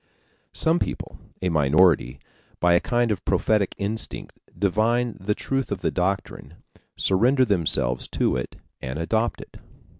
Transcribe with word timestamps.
Some 0.55 0.79
people 0.79 1.19
a 1.43 1.49
minority 1.49 2.19
by 2.59 2.73
a 2.73 2.79
kind 2.79 3.11
of 3.11 3.23
prophetic 3.23 3.75
instinct 3.77 4.35
divine 4.57 5.15
the 5.19 5.35
truth 5.35 5.71
of 5.71 5.81
the 5.81 5.91
doctrine, 5.91 6.55
surrender 6.95 7.45
themselves 7.45 8.07
to 8.07 8.35
it 8.35 8.55
and 8.81 8.97
adopt 8.97 9.41
it. 9.41 9.57